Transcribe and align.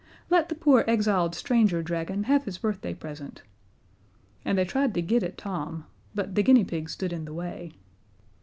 Let 0.31 0.49
the 0.49 0.55
poor 0.55 0.83
exiled 0.87 1.35
stranger 1.35 1.83
dragon 1.83 2.23
have 2.23 2.45
his 2.45 2.57
birthday 2.57 2.95
present." 2.95 3.43
And 4.43 4.57
they 4.57 4.65
tried 4.65 4.95
to 4.95 5.01
get 5.03 5.21
at 5.21 5.37
Tom 5.37 5.85
but 6.15 6.33
the 6.33 6.41
guinea 6.41 6.65
pig 6.65 6.89
stood 6.89 7.13
in 7.13 7.25
the 7.25 7.33
way. 7.35 7.73